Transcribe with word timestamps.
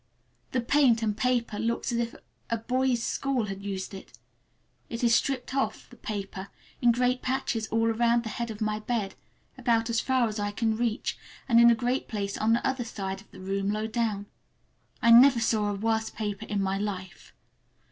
The 0.51 0.61
paint 0.61 1.03
and 1.03 1.15
paper 1.15 1.59
look 1.59 1.81
as 1.83 1.91
if 1.91 2.15
a 2.49 2.57
boys' 2.57 3.03
school 3.03 3.45
had 3.45 3.61
used 3.61 3.93
it. 3.93 4.17
It 4.89 5.03
is 5.03 5.13
stripped 5.13 5.53
off—the 5.53 5.95
paper—in 5.97 6.91
great 6.91 7.21
patches 7.21 7.67
all 7.67 7.85
around 7.85 8.23
the 8.23 8.29
head 8.29 8.49
of 8.49 8.61
my 8.61 8.79
bed, 8.79 9.13
about 9.59 9.91
as 9.91 9.99
far 9.99 10.27
as 10.27 10.39
I 10.39 10.49
can 10.49 10.75
reach, 10.75 11.19
and 11.47 11.61
in 11.61 11.69
a 11.69 11.75
great 11.75 12.07
place 12.07 12.35
on 12.35 12.53
the 12.53 12.65
other 12.65 12.83
side 12.83 13.21
of 13.21 13.29
the 13.29 13.41
room 13.41 13.69
low 13.69 13.85
down. 13.85 14.25
I 15.03 15.11
never 15.11 15.39
saw 15.39 15.69
a 15.69 15.75
worse 15.75 16.09
paper 16.09 16.47
in 16.47 16.63
my 16.63 16.79
life. 16.79 17.35